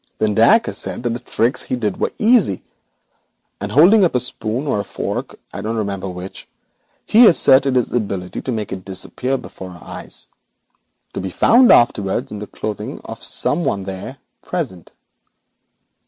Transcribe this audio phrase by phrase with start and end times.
[0.17, 2.63] Then Dacre said the tricks he did were easy,
[3.59, 6.47] and holding up a spoon or a fork, I don't remember which,
[7.05, 10.27] he professed his ability to make it disappear before our eyes,
[11.13, 14.91] to be found afterwards in the clothing of some one there present.